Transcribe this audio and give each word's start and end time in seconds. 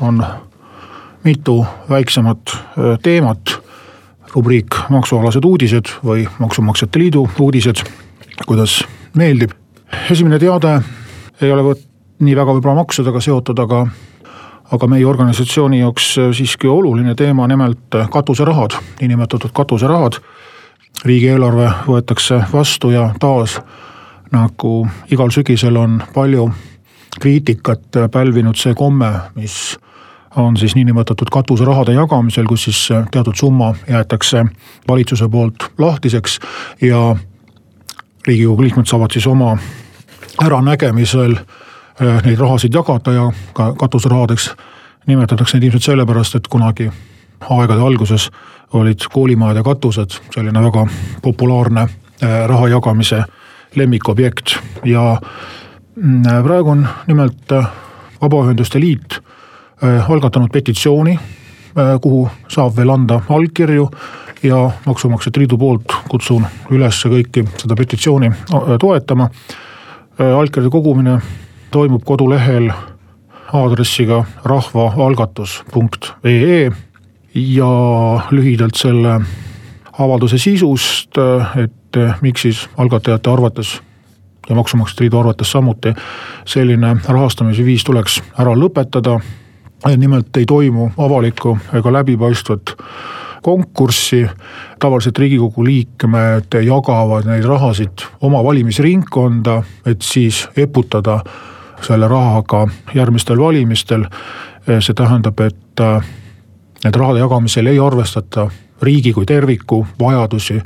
on 0.00 0.24
mitu 1.24 1.66
väiksemat 1.90 2.58
teemat. 3.02 3.62
rubriik 4.34 4.74
maksualased 4.90 5.44
uudised 5.44 5.88
või 6.04 6.26
Maksumaksjate 6.38 6.98
Liidu 6.98 7.28
uudised, 7.40 7.80
kuidas 8.46 8.84
meeldib. 9.14 9.50
esimene 10.10 10.38
teade 10.38 10.80
ei 11.40 11.52
ole 11.52 11.62
võt-, 11.62 11.86
nii 12.20 12.36
väga 12.36 12.52
võib-olla 12.52 12.82
maksudega 12.82 13.20
seotud, 13.20 13.58
aga 13.58 13.86
aga 14.72 14.86
meie 14.86 15.06
organisatsiooni 15.06 15.78
jaoks 15.78 16.16
siiski 16.34 16.68
oluline 16.68 17.14
teema, 17.14 17.46
nimelt 17.46 17.96
katuserahad, 18.10 18.76
niinimetatud 19.00 19.50
katuserahad. 19.54 20.20
riigieelarve 21.04 21.70
võetakse 21.86 22.44
vastu 22.52 22.90
ja 22.90 23.10
taas 23.20 23.60
nagu 24.32 24.88
igal 25.12 25.30
sügisel 25.30 25.76
on 25.76 26.02
palju 26.14 26.50
kriitikat 27.20 27.98
pälvinud 28.12 28.56
see 28.56 28.74
komme, 28.74 29.10
mis 29.34 29.78
on 30.36 30.56
siis 30.56 30.74
niinimetatud 30.74 31.28
katuserahade 31.32 31.92
jagamisel, 31.92 32.44
kus 32.44 32.64
siis 32.64 32.88
teatud 33.10 33.34
summa 33.36 33.74
jäetakse 33.88 34.44
valitsuse 34.88 35.28
poolt 35.28 35.72
lahtiseks 35.78 36.38
ja 36.82 37.16
riigikogu 38.26 38.62
liikmed 38.62 38.86
saavad 38.86 39.10
siis 39.12 39.26
oma 39.26 39.56
äranägemisel 40.44 41.36
neid 42.24 42.38
rahasid 42.38 42.74
jagada 42.74 43.12
ja 43.12 43.32
ka 43.52 43.72
katuserahadeks 43.74 44.50
nimetatakse 45.06 45.56
neid 45.56 45.68
ilmselt 45.68 45.82
sellepärast, 45.82 46.34
et 46.34 46.48
kunagi 46.48 46.90
aegade 47.40 47.80
alguses 47.80 48.30
olid 48.72 49.08
koolimajade 49.12 49.62
katused 49.62 50.18
selline 50.34 50.62
väga 50.62 50.86
populaarne 51.22 51.88
raha 52.46 52.68
jagamise 52.68 53.22
lemmikobjekt 53.74 54.56
ja 54.84 55.20
mm, 55.96 56.22
praegu 56.42 56.70
on 56.70 56.88
nimelt 57.06 57.52
Vabaühenduste 58.20 58.80
Liit 58.80 59.20
algatanud 59.82 60.50
petitsiooni, 60.52 61.18
kuhu 62.02 62.28
saab 62.48 62.76
veel 62.76 62.90
anda 62.90 63.20
allkirju 63.28 63.90
ja 64.42 64.70
Maksumaksjate 64.86 65.40
Liidu 65.40 65.58
poolt 65.58 65.92
kutsun 66.08 66.46
üles 66.70 67.04
kõiki 67.04 67.44
seda 67.58 67.76
petitsiooni 67.76 68.30
toetama. 68.80 69.28
allkirjade 70.18 70.70
kogumine 70.70 71.20
toimub 71.70 72.04
kodulehel 72.04 72.70
aadressiga 73.52 74.24
rahvaalgatus.ee 74.44 76.70
ja 77.34 77.66
lühidalt 78.30 78.74
selle 78.74 79.20
avalduse 79.98 80.38
sisust, 80.38 81.10
et 81.56 81.96
miks 82.22 82.42
siis 82.42 82.68
algatajate 82.76 83.30
arvates 83.30 83.82
ja 84.48 84.54
Maksumaksjate 84.54 85.04
Liidu 85.04 85.18
arvates 85.18 85.52
samuti 85.52 85.94
selline 86.44 86.96
rahastamise 87.08 87.64
viis 87.64 87.84
tuleks 87.84 88.22
ära 88.38 88.54
lõpetada. 88.54 89.20
Nimelt 89.96 90.36
ei 90.36 90.44
toimu 90.46 90.90
avalikku 90.98 91.58
ega 91.74 91.92
läbipaistvat 91.92 92.76
konkurssi. 93.42 94.26
tavaliselt 94.78 95.18
riigikogu 95.18 95.64
liikmed 95.64 96.56
jagavad 96.64 97.24
neid 97.24 97.44
rahasid 97.44 98.02
oma 98.20 98.44
valimisringkonda, 98.44 99.62
et 99.86 100.02
siis 100.02 100.48
eputada 100.56 101.20
selle 101.82 102.08
rahaga 102.08 102.66
järgmistel 102.94 103.38
valimistel. 103.38 104.04
see 104.80 104.94
tähendab, 104.94 105.40
et 105.40 105.80
need 106.84 106.94
rahade 106.94 107.22
jagamisel 107.22 107.66
ei 107.66 107.78
arvestata 107.78 108.48
riigi 108.82 109.12
kui 109.12 109.26
terviku 109.26 109.86
vajadusi, 110.00 110.60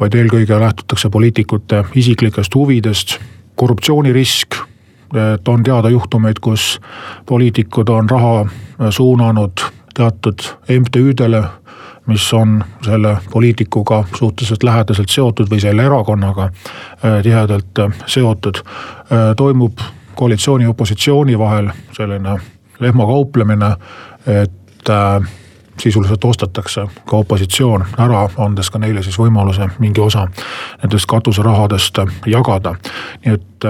vaid 0.00 0.14
eelkõige 0.14 0.60
lähtutakse 0.60 1.10
poliitikute 1.10 1.84
isiklikest 1.94 2.54
huvidest. 2.54 3.18
korruptsioonirisk, 3.56 4.56
et 5.12 5.48
on 5.48 5.62
teada 5.62 5.90
juhtumeid, 5.90 6.40
kus 6.40 6.80
poliitikud 7.26 7.88
on 7.88 8.10
raha 8.10 8.46
suunanud 8.90 9.60
teatud 9.94 10.40
MTÜ-dele 10.68 11.42
mis 12.06 12.32
on 12.34 12.64
selle 12.84 13.16
poliitikuga 13.32 14.04
suhteliselt 14.14 14.62
lähedaselt 14.62 15.08
seotud 15.08 15.50
või 15.50 15.60
selle 15.60 15.84
erakonnaga 15.84 16.48
tihedalt 17.22 17.78
seotud. 18.06 18.62
toimub 19.36 19.78
koalitsiooni 20.14 20.64
ja 20.64 20.70
opositsiooni 20.70 21.38
vahel 21.38 21.70
selline 21.92 22.38
lehmakauplemine, 22.80 23.76
et 24.26 24.90
sisuliselt 25.78 26.24
ostetakse 26.24 26.86
ka 27.06 27.16
opositsioon 27.16 27.84
ära, 27.98 28.28
andes 28.38 28.70
ka 28.70 28.78
neile 28.78 29.02
siis 29.02 29.18
võimaluse 29.18 29.70
mingi 29.78 30.00
osa 30.00 30.26
nendest 30.82 31.06
katuserahadest 31.06 31.98
jagada. 32.26 32.74
nii 33.24 33.34
et 33.34 33.66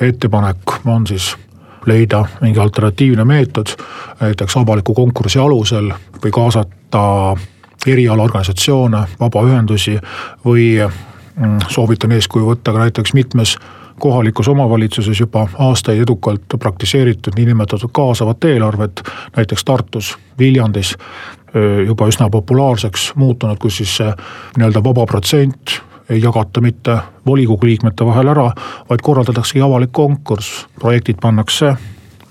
ettepanek 0.00 0.86
on 0.86 1.06
siis 1.06 1.36
leida 1.86 2.24
mingi 2.40 2.60
alternatiivne 2.60 3.24
meetod, 3.24 3.66
näiteks 4.20 4.56
avaliku 4.56 4.94
konkursi 4.94 5.38
alusel 5.38 5.92
või 6.24 6.32
kaasata 6.34 7.02
erialaorganisatsioone, 7.86 9.02
vabaühendusi 9.20 9.98
või 10.44 10.66
mm, 10.82 11.58
soovitan 11.68 12.12
eeskuju 12.12 12.48
võtta 12.50 12.74
ka 12.74 12.82
näiteks 12.86 13.14
mitmes 13.14 13.56
kohalikus 13.98 14.48
omavalitsuses 14.48 15.20
juba 15.20 15.46
aastaid 15.58 16.02
edukalt 16.02 16.58
praktiseeritud 16.58 17.32
niinimetatud 17.36 17.90
kaasavat 17.92 18.44
eelarvet, 18.44 19.02
näiteks 19.36 19.64
Tartus, 19.64 20.16
Viljandis 20.38 20.96
juba 21.86 22.08
üsna 22.10 22.28
populaarseks 22.30 23.12
muutunud, 23.16 23.58
kus 23.58 23.78
siis 23.80 23.96
see 23.96 24.10
nii-öelda 24.58 24.82
vaba 24.84 25.06
protsent 25.06 25.78
ei 26.10 26.22
jagata 26.22 26.60
mitte 26.60 26.98
volikogu 27.26 27.66
liikmete 27.66 28.06
vahel 28.06 28.28
ära, 28.28 28.50
vaid 28.90 29.02
korraldataksegi 29.02 29.60
avalik 29.60 29.92
konkurss, 29.92 30.66
projektid 30.80 31.20
pannakse 31.22 31.76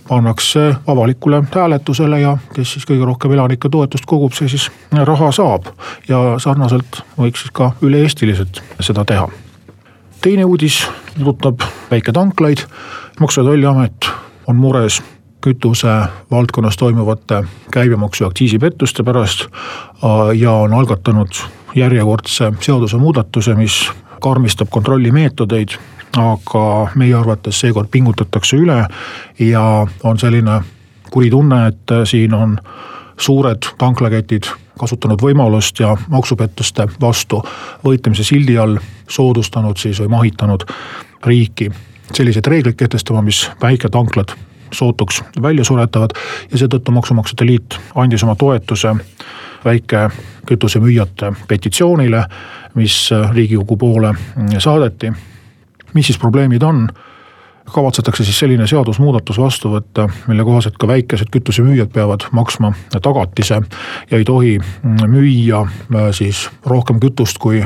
pannakse 0.07 0.75
avalikule 0.87 1.43
hääletusele 1.55 2.19
ja 2.21 2.37
kes 2.53 2.75
siis 2.75 2.85
kõige 2.85 3.07
rohkem 3.09 3.31
elanike 3.33 3.69
toetust 3.73 4.05
kogub, 4.05 4.35
see 4.37 4.47
siis 4.47 4.69
raha 4.91 5.31
saab. 5.31 5.71
ja 6.07 6.19
sarnaselt 6.37 7.01
võiks 7.17 7.41
siis 7.41 7.51
ka 7.51 7.71
üle-eestiliselt 7.81 8.61
seda 8.79 9.05
teha 9.05 9.25
teine 10.25 10.45
uudis 10.45 10.87
puudutab 11.17 11.59
väiketanklaid. 11.91 12.57
maksu- 13.19 13.41
ja 13.41 13.45
tolliamet 13.45 14.09
on 14.47 14.55
mures 14.55 15.03
kütuse 15.41 16.07
valdkonnas 16.31 16.77
toimuvate 16.77 17.43
käibemaksu 17.71 18.23
ja 18.23 18.27
aktsiisipettuste 18.27 19.03
pärast 19.03 19.45
ja 20.35 20.51
on 20.51 20.73
algatanud 20.73 21.29
järjekordse 21.75 22.51
seadusemuudatuse, 22.59 23.55
mis 23.55 23.91
karmistab 24.21 24.69
kontrollimeetodeid. 24.69 25.69
aga 26.15 26.87
meie 26.95 27.13
arvates 27.13 27.57
seekord 27.59 27.89
pingutatakse 27.91 28.55
üle 28.55 28.77
ja 29.39 29.87
on 30.03 30.19
selline 30.19 30.61
kuri 31.11 31.29
tunne, 31.29 31.67
et 31.67 31.91
siin 32.07 32.33
on 32.33 32.57
suured 33.19 33.67
tanklaketid 33.77 34.47
kasutanud 34.79 35.19
võimalust 35.21 35.79
ja 35.79 35.97
maksupettuste 36.07 36.87
vastu 37.01 37.41
võitlemise 37.83 38.23
sildi 38.23 38.57
all 38.57 38.79
soodustanud 39.09 39.77
siis 39.77 39.99
või 39.99 40.07
mahitanud 40.07 40.63
riiki 41.25 41.69
selliseid 42.13 42.47
reegleid 42.47 42.75
kehtestama, 42.79 43.21
mis 43.21 43.49
väiketanklad 43.61 44.35
sootuks 44.73 45.23
välja 45.41 45.63
suretavad 45.63 46.15
ja 46.51 46.57
seetõttu 46.57 46.91
Maksumaksjate 46.91 47.45
Liit 47.45 47.77
andis 47.95 48.23
oma 48.23 48.35
toetuse 48.35 48.95
väikekütusemüüjate 49.65 51.31
petitsioonile, 51.47 52.23
mis 52.75 53.09
riigikogu 53.33 53.77
poole 53.77 54.13
saadeti. 54.59 55.13
mis 55.93 56.05
siis 56.05 56.17
probleemid 56.19 56.61
on? 56.61 56.89
Kavatsetakse 57.73 58.23
siis 58.23 58.39
selline 58.39 58.67
seadusmuudatus 58.67 59.39
vastu 59.39 59.71
võtta, 59.73 60.07
mille 60.27 60.43
kohaselt 60.45 60.77
ka 60.79 60.87
väikesed 60.87 61.31
kütusemüüjad 61.33 61.89
peavad 61.93 62.27
maksma 62.31 62.71
tagatise 63.01 63.61
ja 64.11 64.17
ei 64.17 64.25
tohi 64.25 64.57
müüa 64.83 65.61
äh, 65.65 66.09
siis 66.15 66.45
rohkem 66.65 66.99
kütust, 67.03 67.39
kui 67.41 67.63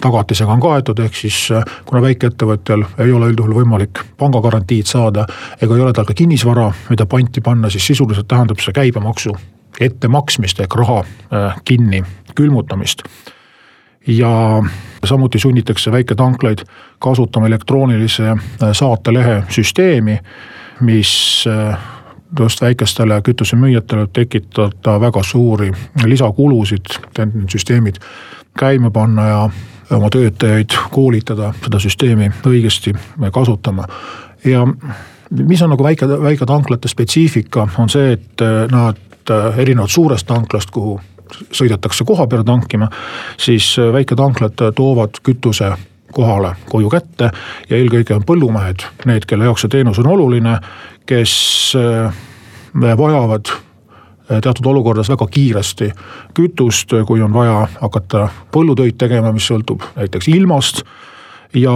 tagatisega 0.00 0.52
on 0.52 0.62
kaetud, 0.62 1.02
ehk 1.02 1.18
siis 1.18 1.38
äh, 1.54 1.64
kuna 1.88 2.02
väikeettevõtjal 2.06 2.86
ei 2.98 3.12
ole 3.12 3.32
üldjuhul 3.32 3.58
võimalik 3.62 4.04
pangagarantiid 4.20 4.90
saada 4.90 5.26
ega 5.60 5.76
ei 5.76 5.86
ole 5.86 5.92
tal 5.96 6.08
ka 6.08 6.14
kinnisvara, 6.16 6.70
mida 6.90 7.06
panti 7.06 7.42
panna, 7.44 7.70
siis 7.70 7.86
sisuliselt 7.92 8.28
tähendab 8.30 8.62
see 8.62 8.76
käibemaksu 8.76 9.34
ettemaksmist 9.80 10.60
ehk 10.60 10.78
raha 10.78 11.02
äh, 11.02 11.60
kinni 11.64 12.04
külmutamist 12.34 13.02
ja 14.06 14.62
samuti 15.04 15.38
sunnitakse 15.38 15.92
väiketanklaid 15.92 16.58
kasutama 16.98 17.46
elektroonilise 17.46 18.28
äh, 18.28 18.38
saatelehe 18.72 19.42
süsteemi, 19.48 20.18
mis 20.80 21.44
äh, 21.46 21.78
just 22.38 22.62
väikestele 22.62 23.22
kütusemüüjatele 23.22 24.06
tekitada 24.12 25.00
väga 25.00 25.22
suuri 25.22 25.72
lisakulusid, 26.04 26.86
et 27.08 27.34
need 27.34 27.50
süsteemid 27.50 27.98
käima 28.58 28.90
panna 28.90 29.26
ja 29.26 29.50
oma 29.90 30.10
töötajaid 30.10 30.76
koolitada 30.90 31.52
seda 31.64 31.78
süsteemi 31.78 32.30
õigesti 32.46 32.94
kasutama. 33.32 33.84
ja 34.44 34.66
mis 35.30 35.62
on 35.62 35.70
nagu 35.70 35.84
väike, 35.84 36.08
väiketanklate 36.08 36.88
spetsiifika, 36.88 37.68
on 37.78 37.88
see, 37.88 38.12
et 38.12 38.42
nad 38.70 38.96
erinevalt 39.56 39.90
suurest 39.90 40.26
tanklast, 40.26 40.70
kuhu 40.70 41.00
sõidetakse 41.52 42.04
koha 42.04 42.26
peale 42.26 42.44
tankima, 42.44 42.88
siis 43.40 43.76
väiketanklad 43.92 44.60
toovad 44.76 45.22
kütuse 45.22 45.72
kohale 46.12 46.54
koju 46.70 46.90
kätte 46.90 47.30
ja 47.70 47.78
eelkõige 47.78 48.14
on 48.16 48.26
põllumehed 48.26 48.84
need, 49.08 49.26
kelle 49.28 49.46
jaoks 49.48 49.64
see 49.64 49.72
teenus 49.72 50.00
on 50.02 50.10
oluline, 50.10 50.56
kes 51.06 51.34
äh, 51.78 52.16
vajavad 52.74 53.52
äh, 53.52 54.40
teatud 54.42 54.66
olukordades 54.72 55.10
väga 55.12 55.26
kiiresti 55.30 55.90
kütust, 56.34 56.94
kui 57.06 57.22
on 57.22 57.34
vaja 57.34 57.66
hakata 57.80 58.28
põllutöid 58.54 58.98
tegema, 58.98 59.32
mis 59.32 59.46
sõltub 59.50 59.86
näiteks 59.96 60.28
ilmast. 60.34 60.82
ja 61.54 61.72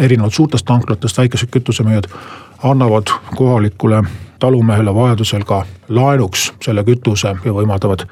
erinevalt 0.00 0.34
suurtest 0.34 0.64
tanklatest 0.64 1.18
väikesed 1.18 1.50
kütusemüüjad 1.52 2.06
annavad 2.64 3.12
kohalikule 3.36 4.02
talumehele 4.44 4.94
vajadusel 4.94 5.44
ka 5.48 5.62
laenuks 5.88 6.50
selle 6.62 6.82
kütuse 6.84 7.30
ja 7.44 7.52
võimaldavad 7.56 8.02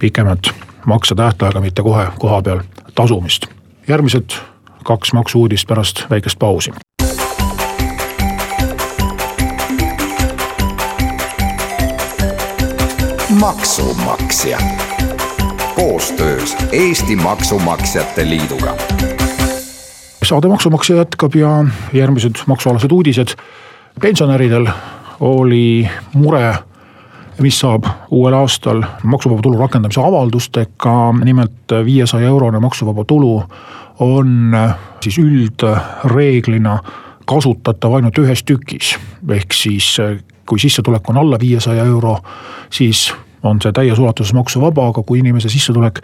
pikemat 0.00 0.48
maksetähtaega, 0.88 1.60
mitte 1.60 1.82
kohe 1.84 2.06
koha 2.18 2.38
peal 2.42 2.62
tasumist. 2.94 3.46
järgmised 3.88 4.32
kaks 4.84 5.12
maksu-uudist 5.12 5.68
pärast 5.68 6.06
väikest 6.10 6.38
pausi. 6.38 6.72
maksumaksja 13.40 14.58
koostöös 15.74 16.56
Eesti 16.72 17.16
Maksumaksjate 17.16 18.28
Liiduga. 18.28 18.76
saade 20.24 20.48
Maksumaksja 20.48 20.96
jätkab 20.96 21.34
ja 21.34 21.64
järgmised 21.92 22.34
maksualased 22.46 22.90
uudised. 22.90 23.28
pensionäridel 24.00 24.66
oli 25.22 25.88
mure 26.14 26.54
mis 27.40 27.58
saab 27.60 27.86
uuel 28.10 28.34
aastal 28.34 28.82
maksuvaba 29.02 29.42
tulu 29.42 29.58
rakendamise 29.58 30.00
avaldustega, 30.00 30.96
nimelt 31.24 31.74
viiesaja 31.84 32.28
eurone 32.28 32.60
maksuvaba 32.60 33.04
tulu 33.04 33.42
on 34.00 34.56
siis 35.00 35.18
üldreeglina 35.18 36.78
kasutatav 37.26 37.94
ainult 37.98 38.18
ühes 38.18 38.44
tükis. 38.44 38.96
ehk 39.30 39.52
siis 39.52 39.96
kui 40.48 40.58
sissetulek 40.58 41.08
on 41.10 41.16
alla 41.16 41.38
viiesaja 41.40 41.84
euro, 41.84 42.18
siis 42.70 43.12
on 43.42 43.60
see 43.62 43.72
täies 43.72 43.98
ulatuses 43.98 44.34
maksuvaba, 44.34 44.88
aga 44.88 45.02
kui 45.02 45.18
inimese 45.18 45.48
sissetulek 45.48 46.02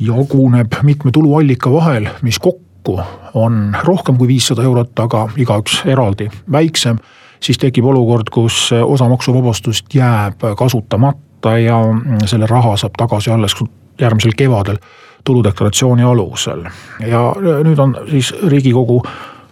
jaguneb 0.00 0.80
mitme 0.82 1.10
tuluallika 1.12 1.72
vahel, 1.72 2.08
mis 2.22 2.38
kokku 2.38 3.00
on 3.34 3.76
rohkem 3.84 4.16
kui 4.16 4.28
viissada 4.28 4.62
eurot, 4.62 4.98
aga 4.98 5.28
igaüks 5.36 5.82
eraldi 5.86 6.30
väiksem, 6.52 6.98
siis 7.44 7.58
tekib 7.60 7.84
olukord, 7.84 8.30
kus 8.32 8.70
osa 8.72 9.08
maksuvabastust 9.08 9.94
jääb 9.94 10.44
kasutamata 10.56 11.58
ja 11.60 11.78
selle 12.26 12.46
raha 12.48 12.76
saab 12.80 12.96
tagasi 12.98 13.30
alles 13.30 13.56
järgmisel 14.00 14.32
kevadel 14.36 14.80
tuludeklaratsiooni 15.24 16.02
alusel. 16.02 16.64
ja 17.06 17.32
nüüd 17.64 17.78
on 17.78 17.96
siis 18.10 18.34
riigikogu 18.48 19.02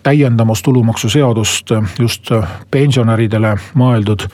täiendamas 0.02 0.62
tulumaksuseadust 0.62 1.70
just 1.98 2.30
pensionäridele 2.70 3.56
mõeldud 3.78 4.26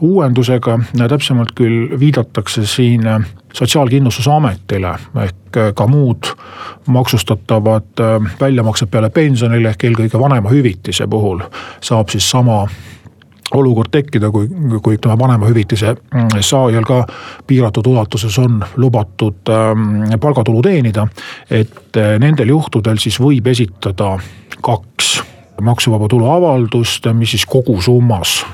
uuendusega, 0.00 0.78
täpsemalt 1.08 1.52
küll 1.56 1.98
viidatakse 2.00 2.66
siin 2.66 3.06
Sotsiaalkindlustusametile 3.52 4.94
ehk 5.24 5.58
ka 5.74 5.86
muud 5.90 6.28
maksustatavad 6.86 8.02
väljamaksed 8.40 8.90
peale 8.90 9.10
pensionile 9.10 9.72
ehk 9.72 9.88
eelkõige 9.88 10.20
vanemahüvitise 10.22 11.06
puhul 11.10 11.42
saab 11.82 12.12
siis 12.14 12.30
sama 12.30 12.62
olukord 13.54 13.90
tekkida, 13.90 14.30
kui, 14.30 14.48
kui 14.82 14.96
ütleme, 14.96 15.18
vanemahüvitise 15.18 15.94
saajal 16.40 16.86
ka 16.86 17.00
piiratud 17.46 17.86
ulatuses 17.86 18.38
on 18.38 18.60
lubatud 18.76 19.50
ähm, 19.50 20.04
palgatulu 20.20 20.62
teenida. 20.62 21.08
et 21.50 21.96
äh, 21.96 22.18
nendel 22.18 22.48
juhtudel 22.48 22.98
siis 22.98 23.20
võib 23.20 23.46
esitada 23.46 24.18
kaks 24.62 25.22
maksuvaba 25.60 26.08
tulu 26.08 26.30
avaldust, 26.30 27.06
mis 27.12 27.30
siis 27.30 27.46
kogusummas 27.46 28.44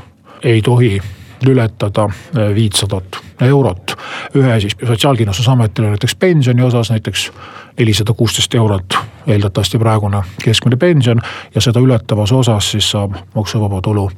ei 0.43 0.63
tohi 0.63 1.01
ületada 1.47 2.05
äh, 2.05 2.55
viitsadat 2.55 3.17
eurot. 3.41 3.97
ühe 4.35 4.61
siis 4.61 4.77
Sotsiaalkindlustusametile 4.87 5.88
näiteks 5.88 6.15
pensioni 6.15 6.62
osas 6.62 6.91
näiteks 6.91 7.33
nelisada 7.79 8.12
kuusteist 8.12 8.55
eurot, 8.55 8.94
eeldatavasti 9.27 9.79
praegune 9.79 10.23
keskmine 10.44 10.77
pension. 10.77 11.21
ja 11.55 11.61
seda 11.61 11.81
ületavas 11.81 12.33
osas 12.33 12.71
siis 12.71 12.91
saab 12.91 13.15
maksuvaba 13.35 13.81
tulu 13.83 14.11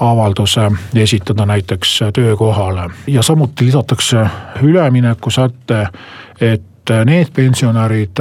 avalduse 0.00 0.70
esitada 0.94 1.46
näiteks 1.46 2.00
töökohale. 2.12 2.90
ja 3.06 3.22
samuti 3.22 3.64
lisatakse 3.64 4.26
üleminekusäte, 4.62 5.86
et 6.40 6.90
need 7.04 7.26
pensionärid, 7.34 8.18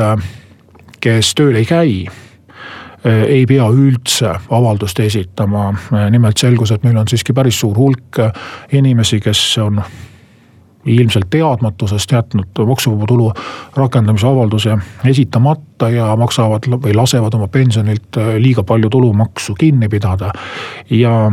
kes 1.01 1.35
tööl 1.35 1.55
ei 1.55 1.65
käi 1.65 2.05
ei 3.05 3.45
pea 3.49 3.65
üldse 3.73 4.29
avaldust 4.49 4.99
esitama. 4.99 5.73
nimelt 6.09 6.37
selgus, 6.37 6.71
et 6.71 6.83
meil 6.83 6.97
on 6.97 7.07
siiski 7.07 7.33
päris 7.33 7.59
suur 7.59 7.77
hulk 7.77 8.19
inimesi, 8.71 9.19
kes 9.19 9.57
on 9.57 9.81
ilmselt 10.85 11.29
teadmatusest 11.29 12.11
jätnud 12.11 12.65
maksuvaba 12.67 13.05
tulu 13.07 13.33
rakendamise 13.75 14.27
avalduse 14.27 14.77
esitamata 15.05 15.89
ja 15.89 16.15
maksavad 16.15 16.65
või 16.71 16.95
lasevad 16.95 17.33
oma 17.33 17.47
pensionilt 17.47 18.17
liiga 18.37 18.63
palju 18.63 18.89
tulumaksu 18.89 19.55
kinni 19.55 19.89
pidada. 19.89 20.31
ja 20.89 21.31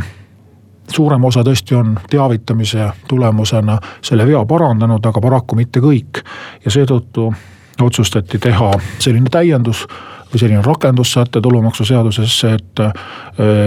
suurem 0.88 1.24
osa 1.24 1.44
tõesti 1.44 1.76
on 1.76 1.98
teavitamise 2.10 2.90
tulemusena 3.08 3.78
selle 4.02 4.26
vea 4.26 4.44
parandanud, 4.44 5.06
aga 5.06 5.20
paraku 5.20 5.56
mitte 5.56 5.80
kõik. 5.80 6.24
ja 6.64 6.70
seetõttu 6.70 7.32
otsustati 7.80 8.38
teha 8.38 8.72
selline 8.98 9.30
täiendus 9.30 9.86
või 10.32 10.40
selline 10.40 10.62
rakendussäte 10.62 11.40
tulumaksuseadusesse, 11.40 12.52
et 12.52 12.80
äh, 12.84 12.92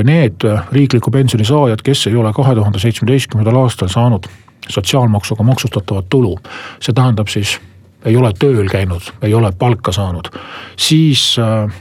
need 0.03 0.45
riikliku 0.71 1.11
pensioni 1.11 1.45
saajad, 1.45 1.81
kes 1.83 2.07
ei 2.07 2.15
ole 2.15 2.33
kahe 2.33 2.55
tuhande 2.55 2.79
seitsmeteistkümnendal 2.79 3.63
aastal 3.63 3.89
saanud 3.91 4.29
sotsiaalmaksuga 4.69 5.43
maksustatavat 5.43 6.09
tulu. 6.09 6.37
see 6.79 6.93
tähendab 6.93 7.27
siis, 7.27 7.59
ei 8.05 8.17
ole 8.17 8.33
tööl 8.39 8.69
käinud, 8.69 9.13
ei 9.21 9.33
ole 9.33 9.51
palka 9.51 9.91
saanud, 9.91 10.29
siis 10.77 11.35
äh, 11.39 11.71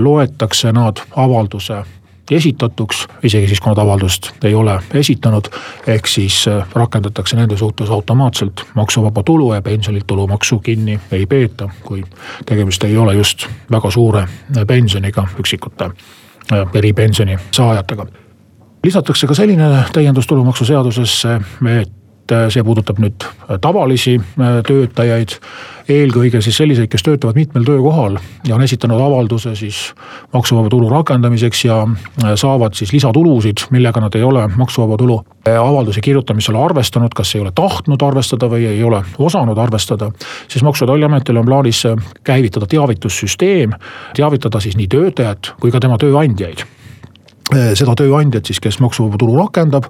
loetakse 0.00 0.72
nad 0.72 1.00
avalduse 1.16 1.82
esitatuks, 2.30 3.06
isegi 3.22 3.46
siis, 3.46 3.60
kui 3.60 3.70
nad 3.70 3.78
avaldust 3.78 4.30
ei 4.44 4.54
ole 4.54 4.78
esitanud. 4.94 5.48
ehk 5.86 6.06
siis 6.06 6.48
äh, 6.48 6.66
rakendatakse 6.74 7.36
nende 7.36 7.56
suhtes 7.56 7.90
automaatselt 7.90 8.64
maksuvaba 8.74 9.22
tulu 9.22 9.54
ja 9.54 9.62
pensionilt 9.62 10.06
tulumaksu 10.06 10.58
kinni 10.58 11.00
ei 11.12 11.26
peeta, 11.26 11.68
kui 11.82 12.04
tegemist 12.46 12.84
ei 12.84 12.96
ole 12.96 13.14
just 13.14 13.46
väga 13.70 13.90
suure 13.90 14.28
pensioniga 14.66 15.28
üksikute 15.38 15.84
äh, 15.84 16.68
eripensioni 16.74 17.38
saajatega 17.50 18.06
lisatakse 18.84 19.26
ka 19.26 19.34
selline 19.34 19.84
täiendus 19.92 20.26
tulumaksuseadusesse, 20.26 21.40
et 21.80 22.05
äh, 22.32 22.46
see 22.52 22.64
puudutab 22.64 23.00
nüüd 23.02 23.24
äh, 23.24 23.56
tavalisi 23.62 24.16
äh, 24.18 24.60
töötajaid. 24.66 25.38
eelkõige 25.86 26.40
siis 26.42 26.56
selliseid, 26.58 26.88
kes 26.90 27.04
töötavad 27.06 27.36
mitmel 27.38 27.62
töökohal 27.62 28.16
ja 28.48 28.56
on 28.56 28.62
esitanud 28.64 28.98
avalduse 28.98 29.52
siis 29.54 29.92
maksuvaba 30.32 30.66
tulu 30.66 30.88
rakendamiseks 30.90 31.60
ja 31.64 31.76
saavad 32.34 32.74
siis 32.74 32.90
lisatulusid, 32.90 33.68
millega 33.70 34.02
nad 34.02 34.18
ei 34.18 34.26
ole 34.26 34.48
maksuvaba 34.56 34.96
tulu 34.98 35.20
avalduse 35.46 36.02
kirjutamisel 36.02 36.58
arvestanud, 36.58 37.14
kas 37.14 37.36
ei 37.36 37.44
ole 37.44 37.54
tahtnud 37.54 38.02
arvestada 38.02 38.50
või 38.50 38.66
ei 38.66 38.82
ole 38.82 39.04
osanud 39.18 39.58
arvestada. 39.58 40.10
siis 40.48 40.64
Maksu- 40.66 40.84
ja 40.84 40.90
Tolliametil 40.90 41.36
on 41.36 41.46
plaanis 41.46 41.86
käivitada 42.24 42.66
teavitussüsteem, 42.66 43.78
teavitada 44.16 44.60
siis 44.60 44.76
nii 44.76 44.88
töötajat 44.90 45.54
kui 45.60 45.70
ka 45.70 45.80
tema 45.80 45.98
tööandjaid 46.02 46.66
seda 47.50 47.94
tööandjat 47.94 48.48
siis, 48.48 48.60
kes 48.60 48.80
maksuvaba 48.82 49.18
tulu 49.18 49.36
rakendab. 49.38 49.84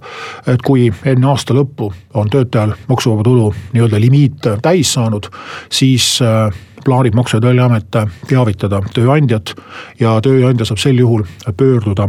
et 0.46 0.62
kui 0.62 0.92
enne 1.04 1.26
aasta 1.26 1.54
lõppu 1.54 1.92
on 2.14 2.30
töötajal 2.30 2.74
maksuvaba 2.88 3.22
tulu 3.24 3.52
nii-öelda 3.72 4.00
limiit 4.00 4.48
täis 4.62 4.92
saanud, 4.92 5.28
siis 5.70 6.20
eh, 6.20 6.52
plaanib 6.84 7.14
Maksu- 7.14 7.36
ja 7.36 7.40
Tolliamet 7.40 7.96
teavitada 8.28 8.82
tööandjat. 8.94 9.54
ja 10.00 10.20
tööandja 10.20 10.64
saab 10.64 10.78
sel 10.78 10.98
juhul 10.98 11.24
pöörduda 11.56 12.08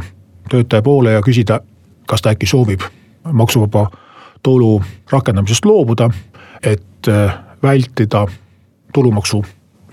töötaja 0.50 0.82
poole 0.82 1.12
ja 1.12 1.22
küsida, 1.22 1.60
kas 2.08 2.22
ta 2.22 2.30
äkki 2.30 2.46
soovib 2.46 2.82
maksuvaba 3.32 3.89
tulu 4.44 4.82
rakendamisest 5.12 5.66
loobuda, 5.66 6.10
et 6.63 7.08
eh, 7.08 7.32
vältida 7.63 8.27
tulumaksu 8.94 9.44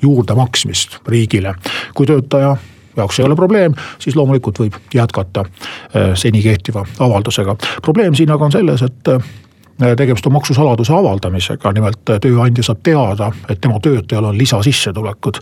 juurdemaksmist 0.03 0.99
riigile. 1.09 1.55
kui 1.95 2.07
töötaja 2.07 2.57
jaoks 2.97 3.19
ei 3.19 3.27
ole 3.27 3.37
probleem, 3.37 3.75
siis 3.99 4.17
loomulikult 4.17 4.59
võib 4.59 4.77
jätkata 4.95 5.45
seni 6.15 6.43
kehtiva 6.43 6.85
avaldusega. 6.99 7.57
probleem 7.83 8.15
siin 8.15 8.31
aga 8.31 8.45
on 8.45 8.53
selles, 8.53 8.83
et 8.83 9.11
tegemist 9.97 10.27
on 10.27 10.33
maksusaladuse 10.33 10.93
avaldamisega, 10.93 11.73
nimelt 11.73 12.13
tööandja 12.21 12.63
saab 12.63 12.83
teada, 12.87 13.31
et 13.51 13.61
tema 13.61 13.81
töötajal 13.83 14.31
on 14.31 14.39
lisasissetulekud. 14.39 15.39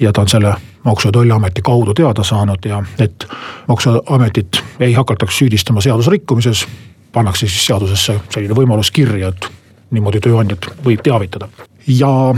ja 0.00 0.12
ta 0.12 0.20
on 0.20 0.28
selle 0.28 0.54
Maksu- 0.84 1.08
ja 1.08 1.12
Tolliameti 1.12 1.62
kaudu 1.62 1.94
teada 1.94 2.22
saanud 2.22 2.64
ja 2.64 2.82
et 2.98 3.26
maksuametit 3.68 4.62
ei 4.80 4.92
hakataks 4.92 5.38
süüdistama 5.38 5.80
seaduse 5.80 6.10
rikkumises, 6.10 6.66
pannakse 7.12 7.48
siis 7.48 7.66
seadusesse 7.66 8.20
selline 8.30 8.54
võimalus 8.54 8.90
kirja, 8.90 9.28
et 9.28 9.48
niimoodi 9.90 10.20
tööandjat 10.20 10.66
võib 10.84 11.02
teavitada. 11.02 11.48
ja 11.86 12.34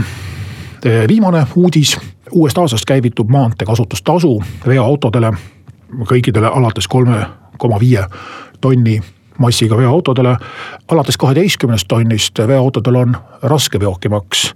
viimane 1.07 1.47
uudis, 1.55 1.97
uuest 2.31 2.57
aastast 2.57 2.85
käivitub 2.85 3.29
maanteekasutustasu 3.29 4.43
veoautodele, 4.67 5.33
kõikidele 6.11 6.51
alates 6.53 6.87
kolme 6.87 7.25
koma 7.57 7.79
viie 7.79 8.03
tonni 8.61 8.99
massiga 9.37 9.77
veoautodele. 9.77 10.37
alates 10.91 11.17
kaheteistkümnest 11.17 11.87
tonnist 11.87 12.39
veoautodel 12.47 12.95
on 12.95 13.17
raskeveokimaks 13.41 14.53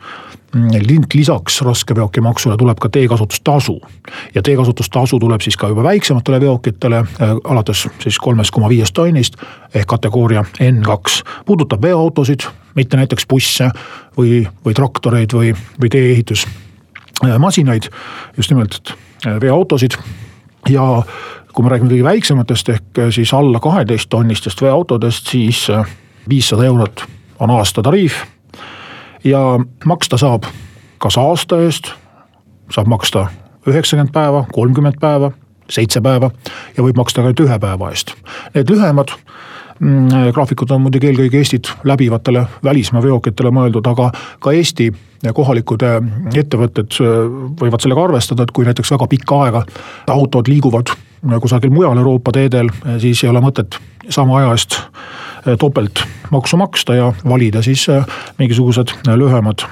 lisaks 1.14 1.62
raskeveokimaksule 1.62 2.58
tuleb 2.58 2.78
ka 2.80 2.90
teekasutustasu. 2.90 3.82
ja 4.36 4.42
teekasutustasu 4.42 5.20
tuleb 5.20 5.42
siis 5.42 5.58
ka 5.58 5.68
juba 5.68 5.84
väiksematele 5.84 6.42
veokitele 6.42 6.98
äh, 6.98 7.08
alates 7.44 7.88
siis 8.00 8.20
kolmest 8.20 8.52
koma 8.52 8.70
viiest 8.70 8.94
tonnist 8.94 9.36
ehk 9.74 9.88
kategooria 9.88 10.46
N2. 10.60 11.24
puudutab 11.46 11.82
veoautosid, 11.82 12.40
mitte 12.76 12.98
näiteks 12.98 13.26
busse 13.30 13.70
või, 14.18 14.48
või 14.66 14.74
traktoreid 14.74 15.34
või, 15.34 15.56
või 15.82 15.90
tee-ehitusmasinaid, 17.22 17.90
just 18.38 18.52
nimelt 18.52 18.94
äh, 19.28 19.42
veoautosid 19.42 19.98
ja 20.70 21.04
kui 21.54 21.64
me 21.64 21.70
räägime 21.70 21.92
kõige 21.92 22.04
väiksematest 22.04 22.70
ehk 22.70 23.00
äh, 23.00 23.12
siis 23.12 23.34
alla 23.34 23.60
kaheteist 23.60 24.10
tonnistest 24.10 24.62
veoautodest, 24.62 25.28
siis 25.28 25.70
äh, 25.70 25.86
viissada 26.30 26.66
eurot 26.66 27.06
on 27.40 27.50
aastatariif. 27.50 28.24
ja 29.24 29.60
maksta 29.86 30.18
saab 30.18 30.44
kas 30.98 31.18
aasta 31.18 31.62
eest, 31.62 31.92
saab 32.72 32.88
maksta 32.88 33.28
üheksakümmend 33.68 34.12
päeva, 34.12 34.46
kolmkümmend 34.52 35.00
päeva, 35.00 35.32
seitse 35.70 36.02
päeva 36.02 36.32
ja 36.78 36.84
võib 36.84 36.98
maksta 36.98 37.22
ka 37.22 37.28
ainult 37.28 37.40
ühe 37.40 37.60
päeva 37.60 37.90
eest. 37.92 38.14
Need 38.56 38.70
lühemad 38.70 39.12
mm, 39.80 40.32
graafikud 40.36 40.72
on 40.72 40.82
muidugi 40.82 41.08
eelkõige 41.08 41.38
Eestit 41.38 41.72
läbivatele 41.84 42.46
välismaa 42.64 43.04
veokitele 43.04 43.52
mõeldud, 43.52 43.88
aga 43.88 44.12
ka 44.40 44.52
Eesti 44.52 44.92
kohalikud 45.36 45.86
äh, 45.88 45.98
ettevõtted 46.40 47.00
võivad 47.60 47.84
sellega 47.84 48.04
arvestada, 48.04 48.44
et 48.44 48.52
kui 48.56 48.68
näiteks 48.68 48.92
väga 48.96 49.08
pikka 49.12 49.42
aega 49.46 49.66
autod 50.12 50.52
liiguvad 50.52 50.94
kusagil 51.40 51.72
mujal 51.72 51.98
Euroopa 51.98 52.34
teedel, 52.36 52.68
siis 53.00 53.22
ei 53.24 53.30
ole 53.32 53.40
mõtet 53.40 53.78
sama 54.12 54.42
aja 54.42 54.50
eest 54.52 54.76
topelt 55.60 56.02
maksu 56.32 56.60
maksta 56.60 56.98
ja 56.98 57.06
valida 57.24 57.62
siis 57.64 57.86
mingisugused 58.40 58.92
lühemad 59.08 59.64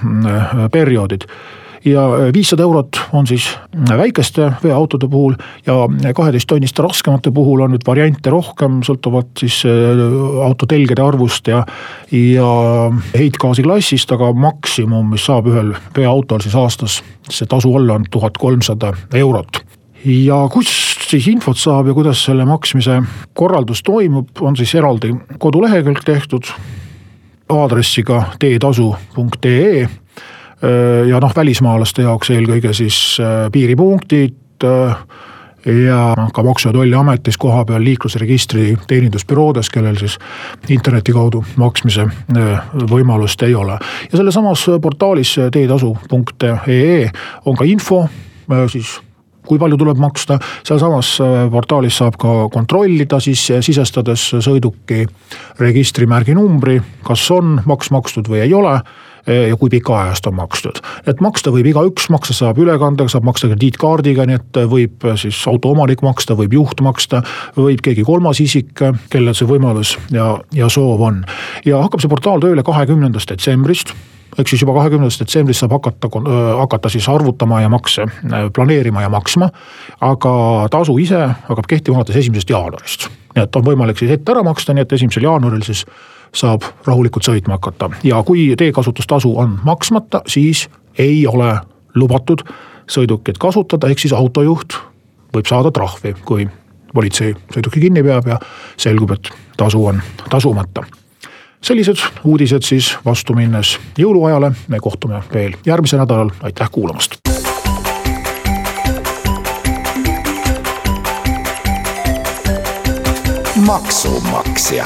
perioodid 0.72 1.28
ja 1.86 2.04
viissada 2.34 2.64
eurot 2.64 3.00
on 3.18 3.28
siis 3.28 3.48
väikeste 3.90 4.52
veoautode 4.64 5.08
puhul 5.10 5.36
ja 5.66 6.14
kaheteist 6.16 6.48
tonniste 6.48 6.84
raskemate 6.86 7.32
puhul 7.32 7.64
on 7.66 7.74
nüüd 7.74 7.86
variante 7.88 8.30
rohkem, 8.34 8.82
sõltuvalt 8.86 9.42
siis 9.42 9.62
auto 10.46 10.70
telgede 10.70 11.02
arvust 11.02 11.48
ja. 11.50 11.64
ja 12.12 12.52
heitgaasi 13.18 13.66
klassist, 13.66 14.12
aga 14.14 14.32
maksimum, 14.34 15.14
mis 15.16 15.26
saab 15.26 15.50
ühel 15.52 15.74
veoautol 15.98 16.44
siis 16.46 16.56
aastas 16.56 17.02
see 17.32 17.50
tasu 17.50 17.74
olla, 17.76 17.98
on 17.98 18.10
tuhat 18.12 18.38
kolmsada 18.38 18.94
eurot 19.18 19.64
ja 20.06 20.44
kust 20.52 21.10
siis 21.10 21.28
infot 21.32 21.58
saab 21.60 21.90
ja 21.90 21.96
kuidas 21.98 22.24
selle 22.26 22.46
maksmise 22.48 23.02
korraldus 23.38 23.84
toimub, 23.86 24.30
on 24.42 24.58
siis 24.58 24.74
eraldi 24.76 25.14
kodulehekülg 25.40 26.04
tehtud 26.06 26.50
aadressiga 27.52 28.24
teetasu.ee. 28.40 29.88
ja 31.10 31.20
noh, 31.20 31.34
välismaalaste 31.36 32.06
jaoks 32.06 32.30
eelkõige 32.30 32.74
siis 32.74 33.18
äh, 33.20 33.50
piiripunktid 33.52 34.66
äh, 34.66 34.96
ja 35.66 36.16
ka 36.34 36.44
Maksu- 36.44 36.70
ja 36.70 36.74
Tolliametis 36.74 37.38
kohapeal 37.38 37.84
liiklusregistri 37.84 38.76
teenindusbüroodes, 38.88 39.70
kellel 39.70 39.98
siis 39.98 40.18
interneti 40.70 41.14
kaudu 41.14 41.44
maksmise 41.56 42.08
äh, 42.08 42.74
võimalust 42.90 43.42
ei 43.46 43.56
ole. 43.56 43.80
ja 44.12 44.18
sellesamas 44.18 44.66
portaalis 44.82 45.36
teetasu.ee 45.52 47.10
on 47.46 47.56
ka 47.56 47.66
info 47.66 48.06
siis 48.68 49.00
kui 49.48 49.60
palju 49.60 49.78
tuleb 49.78 49.98
maksta, 50.02 50.38
sealsamas 50.68 51.16
äh, 51.22 51.46
portaalis 51.52 51.98
saab 51.98 52.18
ka 52.22 52.34
kontrollida 52.54 53.20
siis 53.20 53.48
äh, 53.52 53.64
sisestades 53.66 54.28
sõiduki 54.38 55.06
registrimärgi 55.60 56.36
numbri, 56.38 56.78
kas 57.04 57.26
on 57.34 57.58
maks 57.66 57.92
makstud 57.94 58.30
või 58.30 58.46
ei 58.46 58.54
ole 58.54 58.76
äh, 58.78 59.00
ja 59.28 59.58
kui 59.60 59.70
pika 59.70 59.98
aja 60.00 60.14
eest 60.16 60.28
on 60.28 60.36
makstud. 60.36 60.82
et 61.08 61.22
maksta 61.22 61.54
võib 61.54 61.72
igaüks, 61.72 62.10
maksta 62.10 62.34
saab 62.34 62.62
ülekandega, 62.62 63.10
saab 63.12 63.28
maksta 63.28 63.52
krediitkaardiga, 63.52 64.26
nii 64.26 64.40
et 64.40 64.62
võib 64.72 65.06
siis 65.22 65.42
autoomanik 65.48 66.02
maksta, 66.02 66.38
võib 66.38 66.56
juht 66.58 66.82
maksta. 66.82 67.22
võib 67.58 67.84
keegi 67.86 68.06
kolmas 68.08 68.42
isik, 68.42 68.74
kellel 69.10 69.38
see 69.38 69.50
võimalus 69.50 69.98
ja, 70.12 70.34
ja 70.54 70.70
soov 70.70 71.02
on. 71.02 71.22
ja 71.66 71.84
hakkab 71.84 72.02
see 72.02 72.12
portaal 72.12 72.42
tööle 72.42 72.64
kahekümnendast 72.66 73.30
detsembrist 73.30 73.94
ehk 74.40 74.48
siis 74.48 74.62
juba 74.64 74.76
kahekümnendast 74.78 75.24
detsembrist 75.24 75.64
saab 75.64 75.76
hakata, 75.76 76.10
hakata 76.60 76.92
siis 76.92 77.08
arvutama 77.12 77.62
ja 77.62 77.70
makse 77.70 78.06
planeerima 78.56 79.02
ja 79.02 79.10
maksma. 79.10 79.50
aga 80.02 80.34
tasu 80.72 80.98
ise 80.98 81.20
hakkab 81.50 81.68
kehtima 81.68 82.00
alates 82.00 82.16
esimesest 82.16 82.50
jaanuarist. 82.50 83.10
nii 83.36 83.44
et 83.44 83.56
on 83.56 83.66
võimalik 83.66 84.00
siis 84.00 84.12
ette 84.12 84.32
ära 84.32 84.44
maksta, 84.44 84.74
nii 84.74 84.88
et 84.88 84.94
esimesel 85.00 85.28
jaanuaril 85.28 85.64
siis 85.68 85.86
saab 86.36 86.64
rahulikult 86.86 87.28
sõitma 87.28 87.58
hakata. 87.60 87.90
Ja 88.04 88.24
kui 88.24 88.54
teekasutustasu 88.58 89.34
on 89.40 89.60
maksmata, 89.64 90.22
siis 90.28 90.70
ei 91.00 91.28
ole 91.28 91.58
lubatud 91.96 92.44
sõidukit 92.92 93.40
kasutada, 93.40 93.90
ehk 93.90 94.00
siis 94.00 94.14
autojuht 94.14 94.78
võib 95.36 95.48
saada 95.48 95.72
trahvi, 95.72 96.16
kui 96.26 96.48
politsei 96.94 97.36
sõiduki 97.54 97.88
kinni 97.88 98.04
peab 98.04 98.28
ja 98.28 98.40
selgub, 98.80 99.16
et 99.16 99.32
tasu 99.58 99.86
on 99.86 100.02
tasumata. 100.30 100.84
Sellised 101.62 102.02
uudised 102.26 102.66
siis 102.66 102.96
vastu 103.06 103.36
minnes 103.38 103.78
jõuluajale, 103.98 104.52
me 104.68 104.80
kohtume 104.82 105.22
veel 105.34 105.56
järgmisel 105.66 106.02
nädalal, 106.02 106.34
aitäh 106.42 106.72
kuulamast. 106.72 107.22
maksumaksja 113.62 114.86